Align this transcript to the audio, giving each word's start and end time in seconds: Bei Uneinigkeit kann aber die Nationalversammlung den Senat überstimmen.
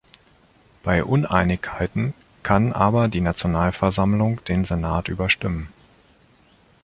Bei 0.81 1.03
Uneinigkeit 1.03 1.91
kann 2.41 2.73
aber 2.73 3.07
die 3.07 3.21
Nationalversammlung 3.21 4.43
den 4.45 4.65
Senat 4.65 5.09
überstimmen. 5.09 5.69